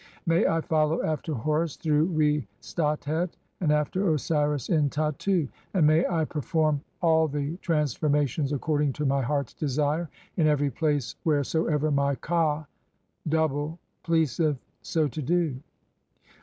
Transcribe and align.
May 0.25 0.47
I 0.47 0.61
"follow 0.61 1.03
after 1.03 1.31
Horus 1.35 1.75
through 1.75 2.05
Re 2.05 2.47
statet, 2.59 3.29
and 3.59 3.71
after 3.71 4.11
Osiris 4.11 4.69
in 4.69 4.89
Tattu; 4.89 5.47
"and 5.75 5.85
may 5.85 6.07
I 6.07 6.25
perform 6.25 6.81
all 7.03 7.27
the 7.27 7.57
transformations 7.57 8.51
according 8.51 8.93
to 8.93 9.05
my 9.05 9.21
"heart's 9.21 9.53
desire 9.53 10.09
in 10.37 10.47
every 10.47 10.71
place 10.71 11.13
wheresoever 11.23 11.91
my 11.91 12.15
ka 12.15 12.65
(double) 13.29 13.77
pleaseth 14.01 14.57
"so 14.81 15.07
to 15.07 15.21
do." 15.21 15.57